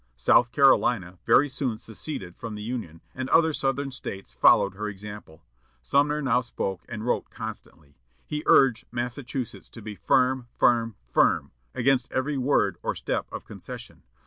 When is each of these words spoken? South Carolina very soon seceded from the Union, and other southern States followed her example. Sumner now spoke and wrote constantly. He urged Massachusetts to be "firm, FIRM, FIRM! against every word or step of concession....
South 0.17 0.51
Carolina 0.51 1.19
very 1.27 1.47
soon 1.47 1.77
seceded 1.77 2.35
from 2.35 2.55
the 2.55 2.63
Union, 2.63 3.01
and 3.13 3.29
other 3.29 3.53
southern 3.53 3.91
States 3.91 4.33
followed 4.33 4.73
her 4.73 4.89
example. 4.89 5.43
Sumner 5.83 6.23
now 6.23 6.41
spoke 6.41 6.81
and 6.89 7.05
wrote 7.05 7.29
constantly. 7.29 7.93
He 8.25 8.41
urged 8.47 8.85
Massachusetts 8.91 9.69
to 9.69 9.81
be 9.83 9.93
"firm, 9.93 10.47
FIRM, 10.59 10.95
FIRM! 11.13 11.51
against 11.75 12.11
every 12.11 12.39
word 12.39 12.77
or 12.81 12.95
step 12.95 13.27
of 13.31 13.45
concession.... 13.45 14.01